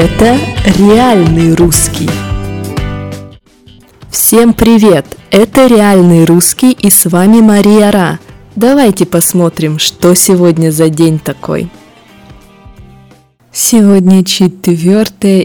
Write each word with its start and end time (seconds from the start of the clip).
Это 0.00 0.38
реальный 0.78 1.56
русский. 1.56 2.08
Всем 4.08 4.54
привет! 4.54 5.04
Это 5.32 5.66
реальный 5.66 6.24
русский 6.24 6.70
и 6.70 6.88
с 6.88 7.06
вами 7.06 7.40
Мария 7.40 7.90
Ра. 7.90 8.20
Давайте 8.54 9.06
посмотрим, 9.06 9.80
что 9.80 10.14
сегодня 10.14 10.70
за 10.70 10.88
день 10.88 11.18
такой. 11.18 11.68
Сегодня 13.50 14.24
4 14.24 14.84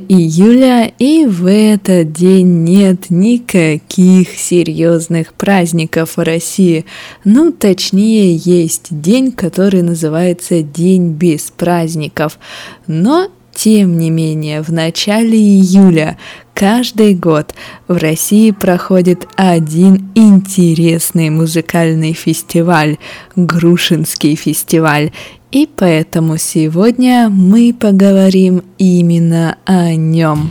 июля, 0.08 0.86
и 1.00 1.26
в 1.26 1.52
этот 1.52 2.12
день 2.12 2.64
нет 2.64 3.10
никаких 3.10 4.38
серьезных 4.38 5.34
праздников 5.34 6.18
в 6.18 6.22
России. 6.22 6.86
Ну, 7.24 7.52
точнее, 7.52 8.36
есть 8.36 8.90
день, 8.92 9.32
который 9.32 9.82
называется 9.82 10.62
День 10.62 11.14
без 11.14 11.50
праздников. 11.50 12.38
Но 12.86 13.32
тем 13.54 13.98
не 13.98 14.10
менее, 14.10 14.62
в 14.62 14.72
начале 14.72 15.38
июля 15.38 16.18
каждый 16.54 17.14
год 17.14 17.54
в 17.88 17.98
России 17.98 18.52
проходит 18.52 19.28
один 19.36 20.12
интересный 20.16 21.30
музыкальный 21.30 22.14
фестиваль– 22.14 22.98
Грушинский 23.36 24.36
фестиваль. 24.36 25.12
И 25.52 25.70
поэтому 25.74 26.38
сегодня 26.38 27.30
мы 27.30 27.76
поговорим 27.80 28.64
именно 28.78 29.58
о 29.66 29.94
нем. 29.94 30.50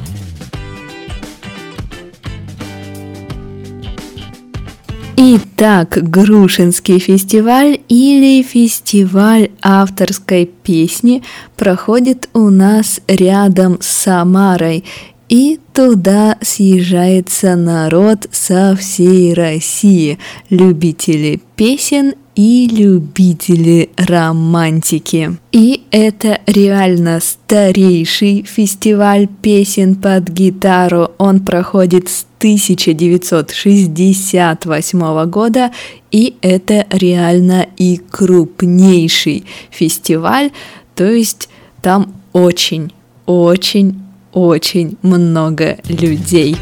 Итак, 5.16 5.98
Грушинский 6.02 6.98
фестиваль 6.98 7.80
или 7.88 8.42
фестиваль 8.42 9.50
авторской 9.60 10.46
песни 10.46 11.22
проходит 11.56 12.30
у 12.32 12.48
нас 12.48 13.00
рядом 13.06 13.78
с 13.80 13.86
Самарой, 13.86 14.84
и 15.32 15.58
туда 15.72 16.36
съезжается 16.42 17.56
народ 17.56 18.28
со 18.30 18.76
всей 18.76 19.32
России, 19.32 20.18
любители 20.50 21.40
песен 21.56 22.12
и 22.34 22.68
любители 22.70 23.88
романтики. 23.96 25.38
И 25.50 25.84
это 25.90 26.38
реально 26.46 27.20
старейший 27.20 28.42
фестиваль 28.42 29.26
песен 29.40 29.94
под 29.94 30.28
гитару. 30.28 31.12
Он 31.16 31.40
проходит 31.40 32.10
с 32.10 32.26
1968 32.40 35.30
года, 35.30 35.70
и 36.10 36.36
это 36.42 36.86
реально 36.90 37.68
и 37.78 38.02
крупнейший 38.10 39.46
фестиваль, 39.70 40.50
то 40.94 41.10
есть 41.10 41.48
там 41.80 42.12
очень, 42.34 42.92
очень, 43.24 44.02
очень 44.32 44.96
много 45.02 45.78
людей. 45.88 46.56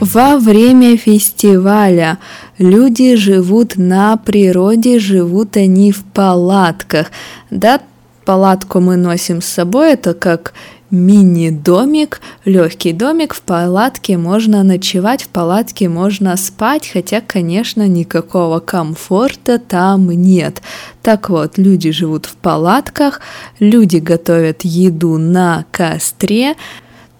Во 0.00 0.36
время 0.36 0.96
фестиваля 0.96 2.18
люди 2.58 3.14
живут 3.14 3.76
на 3.76 4.16
природе, 4.16 4.98
живут 4.98 5.56
они 5.56 5.92
в 5.92 6.02
палатках. 6.04 7.12
Да, 7.50 7.80
палатку 8.24 8.80
мы 8.80 8.96
носим 8.96 9.40
с 9.40 9.46
собой, 9.46 9.92
это 9.92 10.14
как 10.14 10.52
мини-домик, 10.92 12.20
легкий 12.44 12.92
домик, 12.92 13.32
в 13.32 13.40
палатке 13.40 14.18
можно 14.18 14.62
ночевать, 14.62 15.22
в 15.22 15.28
палатке 15.28 15.88
можно 15.88 16.36
спать, 16.36 16.90
хотя, 16.92 17.22
конечно, 17.22 17.88
никакого 17.88 18.60
комфорта 18.60 19.58
там 19.58 20.10
нет. 20.10 20.60
Так 21.02 21.30
вот, 21.30 21.56
люди 21.56 21.90
живут 21.90 22.26
в 22.26 22.36
палатках, 22.36 23.22
люди 23.58 23.96
готовят 23.96 24.62
еду 24.64 25.16
на 25.16 25.64
костре, 25.72 26.56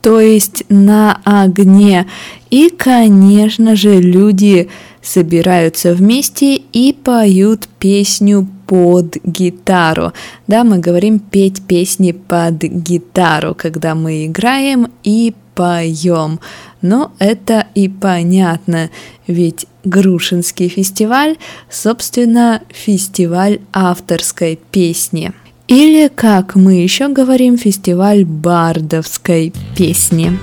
то 0.03 0.21
есть 0.21 0.65
на 0.69 1.21
огне. 1.25 2.07
И, 2.51 2.69
конечно 2.69 3.75
же, 3.75 4.01
люди 4.01 4.69
собираются 5.03 5.95
вместе 5.95 6.57
и 6.57 6.93
поют 6.93 7.69
песню 7.79 8.49
под 8.67 9.17
гитару. 9.25 10.13
Да, 10.47 10.65
мы 10.65 10.79
говорим 10.79 11.19
петь 11.19 11.63
песни 11.63 12.13
под 12.13 12.63
гитару, 12.63 13.55
когда 13.55 13.95
мы 13.95 14.27
играем 14.27 14.89
и 15.03 15.35
поем. 15.55 16.41
Но 16.81 17.13
это 17.19 17.67
и 17.75 17.89
понятно, 17.89 18.91
ведь 19.27 19.67
Грушинский 19.85 20.69
фестиваль, 20.69 21.37
собственно, 21.71 22.63
фестиваль 22.69 23.61
авторской 23.73 24.59
песни. 24.71 25.33
Или, 25.69 26.09
как 26.09 26.55
мы 26.55 26.75
еще 26.75 27.09
говорим, 27.09 27.57
фестиваль 27.57 28.25
бардовской 28.25 29.53
песни. 29.77 30.39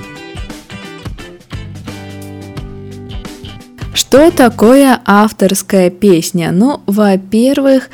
Что 3.94 4.32
такое 4.32 5.00
авторская 5.06 5.90
песня? 5.90 6.52
Ну, 6.52 6.82
во-первых, 6.86 7.90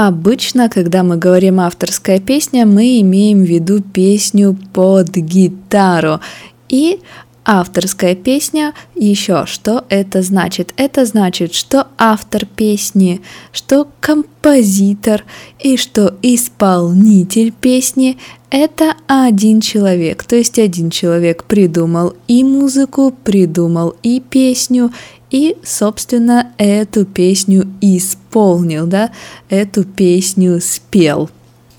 Обычно, 0.00 0.68
когда 0.68 1.02
мы 1.02 1.16
говорим 1.16 1.58
авторская 1.58 2.20
песня, 2.20 2.64
мы 2.64 3.00
имеем 3.00 3.40
в 3.40 3.48
виду 3.48 3.82
песню 3.82 4.56
под 4.72 5.08
гитару. 5.16 6.20
И 6.68 7.00
авторская 7.48 8.14
песня, 8.14 8.74
еще 8.94 9.46
что 9.46 9.86
это 9.88 10.20
значит? 10.20 10.74
Это 10.76 11.06
значит, 11.06 11.54
что 11.54 11.86
автор 11.96 12.44
песни, 12.44 13.22
что 13.52 13.88
композитор 14.00 15.24
и 15.58 15.78
что 15.78 16.14
исполнитель 16.20 17.50
песни– 17.50 18.18
это 18.50 18.94
один 19.06 19.62
человек. 19.62 20.24
То 20.24 20.36
есть 20.36 20.58
один 20.58 20.90
человек 20.90 21.44
придумал 21.44 22.14
и 22.28 22.44
музыку, 22.44 23.14
придумал 23.24 23.96
и 24.02 24.20
песню, 24.20 24.92
и, 25.30 25.56
собственно, 25.64 26.52
эту 26.58 27.06
песню 27.06 27.66
исполнил, 27.80 28.86
да, 28.86 29.10
эту 29.48 29.84
песню 29.84 30.60
спел. 30.60 31.30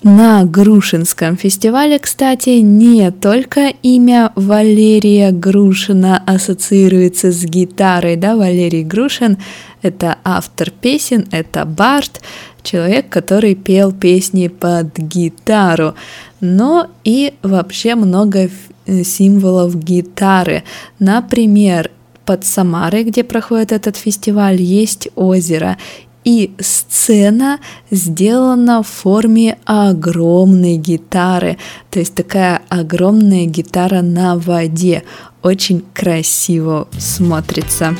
На 0.02 0.44
Грушинском 0.44 1.36
фестивале, 1.36 1.98
кстати, 1.98 2.60
не 2.60 3.10
только 3.10 3.68
имя 3.82 4.32
Валерия 4.34 5.30
Грушина 5.30 6.22
ассоциируется 6.24 7.30
с 7.30 7.44
гитарой, 7.44 8.16
да, 8.16 8.34
Валерий 8.34 8.82
Грушин– 8.82 9.36
это 9.82 10.16
автор 10.24 10.70
песен, 10.70 11.26
это 11.32 11.66
бард, 11.66 12.22
человек, 12.62 13.10
который 13.10 13.54
пел 13.54 13.92
песни 13.92 14.48
под 14.48 14.96
гитару, 14.96 15.94
но 16.40 16.86
и 17.04 17.34
вообще 17.42 17.94
много 17.94 18.48
символов 18.86 19.76
гитары. 19.76 20.64
Например, 20.98 21.90
под 22.24 22.46
Самарой, 22.46 23.04
где 23.04 23.22
проходит 23.22 23.72
этот 23.72 23.98
фестиваль, 23.98 24.62
есть 24.62 25.08
озеро, 25.14 25.76
и 26.24 26.52
сцена 26.58 27.60
сделана 27.90 28.82
в 28.82 28.88
форме 28.88 29.58
огромной 29.64 30.76
гитары, 30.76 31.56
то 31.90 31.98
есть 31.98 32.14
такая 32.14 32.62
огромная 32.68 33.46
гитара 33.46 34.02
на 34.02 34.36
воде, 34.36 35.04
очень 35.42 35.82
красиво 35.94 36.88
смотрится. 36.98 37.96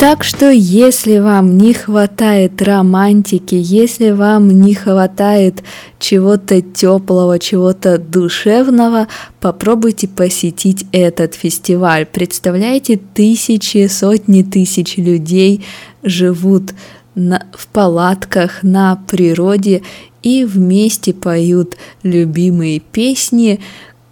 Так 0.00 0.24
что 0.24 0.50
если 0.50 1.18
вам 1.18 1.58
не 1.58 1.74
хватает 1.74 2.62
романтики, 2.62 3.54
если 3.54 4.12
вам 4.12 4.48
не 4.48 4.74
хватает 4.74 5.62
чего-то 6.00 6.62
теплого, 6.62 7.38
чего-то 7.38 7.98
душевного, 7.98 9.06
попробуйте 9.38 10.08
посетить 10.08 10.86
этот 10.90 11.34
фестиваль. 11.34 12.06
Представляете, 12.06 12.98
тысячи, 13.14 13.86
сотни 13.86 14.42
тысяч 14.42 14.96
людей 14.96 15.64
живут 16.02 16.72
на, 17.14 17.46
в 17.52 17.68
палатках 17.68 18.62
на 18.62 18.96
природе 19.06 19.82
и 20.22 20.44
вместе 20.44 21.12
поют 21.12 21.76
любимые 22.02 22.80
песни. 22.80 23.60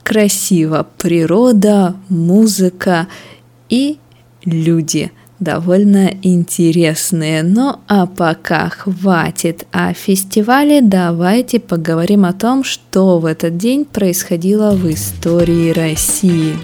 Красиво 0.04 0.86
природа, 0.98 1.96
музыка 2.08 3.08
и 3.68 3.98
люди– 4.44 5.10
довольно 5.40 6.12
интересные. 6.22 7.42
Ну 7.42 7.76
а 7.86 8.06
пока 8.06 8.68
хватит 8.68 9.66
о 9.72 9.92
фестивале, 9.92 10.80
давайте 10.80 11.58
поговорим 11.60 12.24
о 12.24 12.32
том, 12.32 12.64
что 12.64 13.18
в 13.18 13.26
этот 13.26 13.56
день 13.56 13.84
происходило 13.84 14.72
в 14.72 14.90
истории 14.90 15.70
России. 15.70 16.54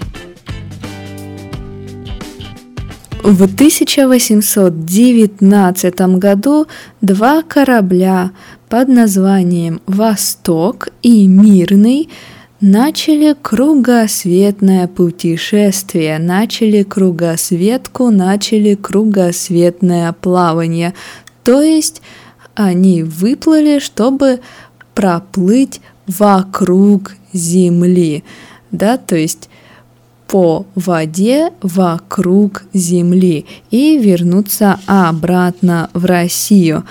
В 3.23 3.45
1819 3.45 6.01
году 6.19 6.67
два 7.01 7.41
корабля 7.41 8.31
под 8.69 8.87
названием 8.87 9.81
«Восток» 9.87 10.89
и 11.01 11.25
«Мирный» 11.25 12.07
начали 12.65 13.35
кругосветное 13.39 14.87
путешествие, 14.87 16.17
начали 16.17 16.81
кругосветку, 16.81 18.09
начали 18.09 18.73
кругосветное 18.73 20.11
плавание. 20.13 20.95
То 21.43 21.61
есть 21.61 22.01
они 22.55 23.03
выплыли, 23.03 23.77
чтобы 23.77 24.39
проплыть 24.95 25.79
вокруг 26.07 27.13
Земли, 27.33 28.23
да, 28.71 28.97
то 28.97 29.15
есть 29.15 29.47
по 30.25 30.65
воде 30.73 31.51
вокруг 31.61 32.63
Земли 32.73 33.45
и 33.69 33.99
вернуться 33.99 34.79
обратно 34.87 35.91
в 35.93 36.05
Россию. 36.05 36.83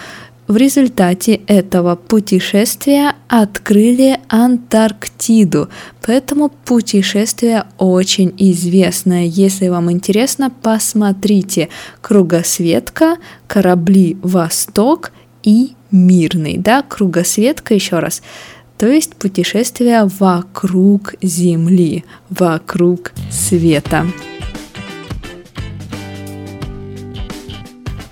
В 0.46 0.56
результате 0.56 1.40
этого 1.46 1.96
путешествия 1.96 3.14
открыли 3.28 4.20
Антарктиду, 4.28 5.70
поэтому 6.02 6.50
путешествие 6.50 7.64
очень 7.78 8.34
известное. 8.36 9.24
Если 9.24 9.68
вам 9.68 9.90
интересно, 9.90 10.50
посмотрите 10.50 11.70
«Кругосветка», 12.02 13.16
«Корабли 13.46 14.18
Восток» 14.22 15.12
и 15.42 15.72
«Мирный». 15.90 16.58
Да, 16.58 16.82
«Кругосветка» 16.82 17.74
еще 17.74 17.98
раз– 17.98 18.22
то 18.76 18.88
есть 18.88 19.14
путешествие 19.14 20.04
вокруг 20.18 21.14
Земли, 21.22 22.04
вокруг 22.28 23.12
света. 23.30 24.04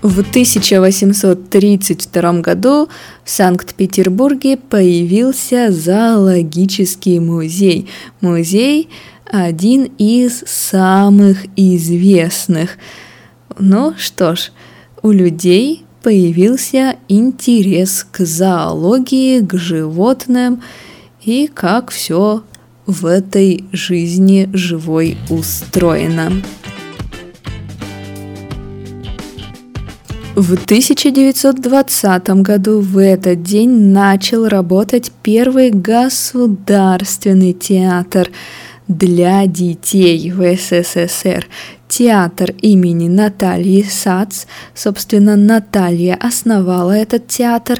В 0.03 0.19
1832 0.19 2.33
году 2.41 2.89
в 3.23 3.29
Санкт-Петербурге 3.29 4.57
появился 4.57 5.71
зоологический 5.71 7.19
музей. 7.19 7.87
Музей 8.19 8.89
один 9.25 9.85
из 9.97 10.43
самых 10.45 11.45
известных. 11.55 12.77
Ну 13.57 13.93
что 13.97 14.35
ж, 14.35 14.51
у 15.01 15.11
людей 15.11 15.85
появился 16.01 16.97
интерес 17.07 18.05
к 18.11 18.25
зоологии, 18.25 19.39
к 19.39 19.57
животным 19.57 20.61
и 21.23 21.47
как 21.47 21.91
все 21.91 22.43
в 22.85 23.05
этой 23.05 23.63
жизни 23.71 24.49
живой 24.51 25.17
устроено. 25.29 26.33
В 30.35 30.53
1920 30.55 32.29
году 32.41 32.79
в 32.79 32.97
этот 32.97 33.43
день 33.43 33.69
начал 33.91 34.47
работать 34.47 35.11
первый 35.21 35.69
государственный 35.69 37.53
театр 37.53 38.31
для 38.87 39.45
детей 39.45 40.31
в 40.31 40.41
СССР 40.55 41.45
театр 41.87 42.49
имени 42.63 43.09
Натальи 43.09 43.83
Сац. 43.83 44.45
Собственно, 44.73 45.35
Наталья 45.35 46.15
основала 46.15 46.93
этот 46.93 47.27
театр 47.27 47.79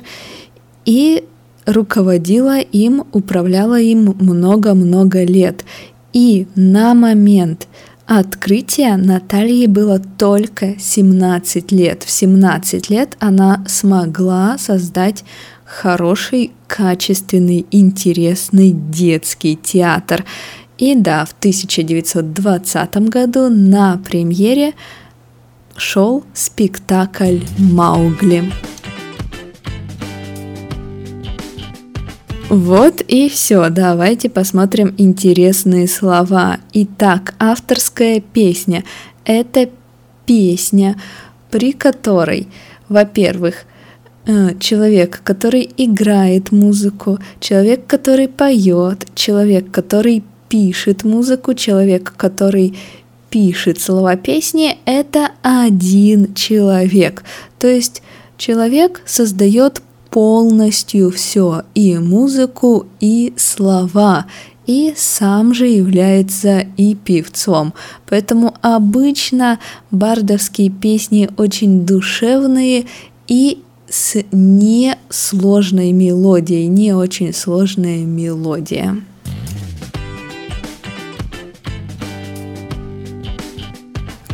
и 0.85 1.25
руководила 1.65 2.59
им, 2.59 3.03
управляла 3.13 3.79
им 3.79 4.15
много-много 4.19 5.23
лет. 5.23 5.65
И 6.13 6.45
на 6.53 6.93
момент 6.93 7.67
открытия 8.05 8.97
Наталье 8.97 9.67
было 9.67 9.99
только 9.99 10.79
17 10.79 11.71
лет. 11.71 12.03
В 12.03 12.09
17 12.09 12.89
лет 12.89 13.15
она 13.19 13.63
смогла 13.67 14.57
создать 14.57 15.23
хороший, 15.65 16.51
качественный, 16.67 17.65
интересный 17.71 18.71
детский 18.71 19.55
театр. 19.55 20.25
И 20.77 20.95
да, 20.95 21.25
в 21.25 21.33
1920 21.33 22.95
году 23.09 23.49
на 23.49 23.97
премьере 23.97 24.73
шел 25.75 26.23
спектакль 26.33 27.39
«Маугли». 27.57 28.51
Вот 32.49 33.01
и 33.07 33.29
все. 33.29 33.69
Давайте 33.69 34.29
посмотрим 34.29 34.93
интересные 34.97 35.87
слова. 35.87 36.57
Итак, 36.73 37.33
авторская 37.39 38.19
песня– 38.19 38.83
это 39.25 39.69
песня, 40.25 40.99
при 41.49 41.71
которой, 41.71 42.47
во-первых, 42.89 43.65
э, 44.25 44.57
человек, 44.59 45.21
который 45.23 45.69
играет 45.77 46.51
музыку, 46.51 47.17
человек, 47.39 47.87
который 47.87 48.27
поет, 48.27 49.07
человек, 49.15 49.71
который 49.71 50.23
пишет 50.49 51.03
музыку, 51.03 51.53
человек, 51.53 52.13
который 52.15 52.77
пишет 53.29 53.79
слова 53.79 54.15
песни, 54.15 54.77
это 54.85 55.31
один 55.41 56.35
человек. 56.35 57.23
То 57.57 57.67
есть 57.67 58.03
человек 58.37 59.01
создает 59.05 59.81
полностью 60.13 61.09
все, 61.09 61.63
и 61.73 61.97
музыку, 61.97 62.85
и 62.99 63.33
слова, 63.35 64.27
и 64.67 64.93
сам 64.95 65.55
же 65.55 65.65
является 65.65 66.59
и 66.77 66.93
певцом. 66.93 67.73
Поэтому 68.07 68.53
обычно 68.61 69.59
бардовские 69.89 70.69
песни 70.69 71.29
очень 71.35 71.85
душевные 71.85 72.85
и 73.27 73.63
с 73.89 74.23
несложной 74.31 75.91
мелодией, 75.91 76.67
не 76.67 76.93
очень 76.93 77.33
сложная 77.33 78.05
мелодия. 78.05 78.97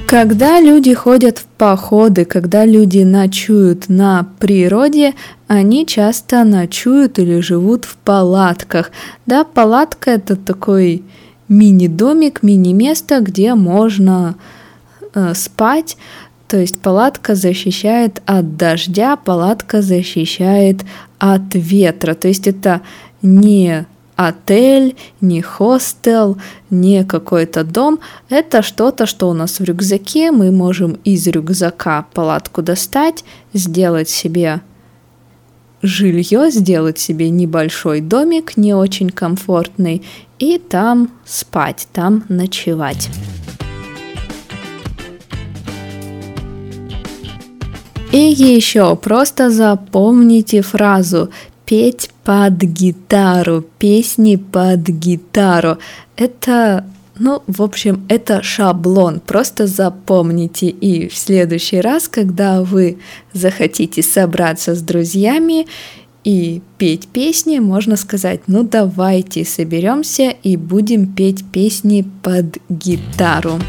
Когда 0.10 0.60
люди 0.60 0.92
ходят 0.96 1.38
в 1.38 1.46
походы, 1.46 2.26
когда 2.26 2.66
люди 2.66 3.04
ночуют 3.04 3.90
на 3.90 4.28
природе, 4.40 5.14
они 5.48 5.86
часто 5.86 6.44
ночуют 6.44 7.20
или 7.20 7.42
живут 7.42 7.86
в 7.86 7.96
палатках. 7.98 8.90
Да, 9.28 9.44
палатка 9.44 10.10
это 10.10 10.36
такой 10.36 11.04
мини-домик, 11.48 12.42
мини-место, 12.42 13.20
где 13.20 13.54
можно 13.54 14.36
э, 15.14 15.36
спать. 15.36 15.96
То 16.48 16.58
есть 16.58 16.82
палатка 16.82 17.36
защищает 17.36 18.24
от 18.26 18.58
дождя, 18.58 19.16
палатка 19.16 19.84
защищает 19.84 20.86
от 21.20 21.54
ветра. 21.54 22.16
То 22.16 22.30
есть 22.30 22.48
это 22.48 22.82
не 23.22 23.86
отель, 24.20 24.98
не 25.22 25.42
хостел, 25.42 26.38
не 26.70 27.06
какой-то 27.06 27.64
дом. 27.64 28.00
Это 28.28 28.62
что-то, 28.62 29.06
что 29.06 29.30
у 29.30 29.34
нас 29.34 29.60
в 29.60 29.64
рюкзаке. 29.64 30.32
Мы 30.32 30.52
можем 30.52 30.98
из 31.06 31.26
рюкзака 31.28 32.06
палатку 32.14 32.62
достать, 32.62 33.24
сделать 33.54 34.10
себе 34.10 34.60
жилье, 35.82 36.52
сделать 36.52 37.00
себе 37.00 37.30
небольшой 37.30 38.02
домик, 38.02 38.58
не 38.58 38.74
очень 38.74 39.10
комфортный, 39.10 40.04
и 40.38 40.58
там 40.58 41.12
спать, 41.24 41.88
там 41.94 42.26
ночевать. 42.28 43.10
И 48.12 48.18
еще 48.18 48.98
просто 48.98 49.50
запомните 49.50 50.62
фразу 50.62 51.30
петь 51.70 52.10
под 52.24 52.58
гитару, 52.64 53.64
песни 53.78 54.38
под 54.38 54.90
гитару. 54.90 55.78
Это, 56.16 56.84
ну, 57.20 57.44
в 57.46 57.62
общем, 57.62 58.08
это 58.10 58.42
шаблон. 58.42 59.20
Просто 59.20 59.68
запомните 59.68 60.70
и 60.70 61.08
в 61.08 61.16
следующий 61.16 61.80
раз, 61.80 62.08
когда 62.08 62.64
вы 62.64 62.98
захотите 63.34 64.02
собраться 64.02 64.74
с 64.74 64.82
друзьями 64.82 65.68
и 66.24 66.64
петь 66.80 67.08
песни, 67.08 67.60
можно 67.60 67.98
сказать, 67.98 68.42
ну 68.48 68.64
давайте 68.64 69.46
соберемся 69.46 70.34
и 70.42 70.58
будем 70.58 71.14
петь 71.14 71.46
песни 71.52 72.04
под 72.24 72.58
гитару. 72.68 73.60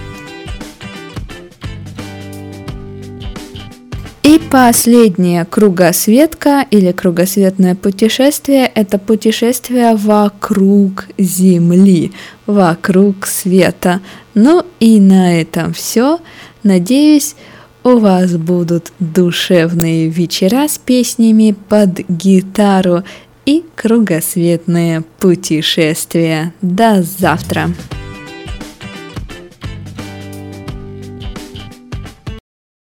И 4.31 4.39
последнее 4.39 5.45
кругосветка 5.45 6.65
или 6.71 6.93
кругосветное 6.93 7.75
путешествие– 7.75 8.71
это 8.77 8.97
путешествие 8.97 9.97
вокруг 9.97 11.07
Земли, 11.19 12.13
вокруг 12.47 13.27
света. 13.27 14.01
Ну 14.35 14.65
и 14.79 15.01
на 15.01 15.41
этом 15.41 15.73
все. 15.73 16.21
Надеюсь, 16.63 17.35
у 17.83 17.99
вас 17.99 18.37
будут 18.37 18.93
душевные 19.01 20.07
вечера 20.07 20.69
с 20.69 20.79
песнями 20.79 21.57
под 21.69 22.09
гитару 22.09 23.03
и 23.47 23.65
кругосветные 23.75 25.03
путешествия. 25.19 26.55
До 26.63 27.03
завтра! 27.03 27.71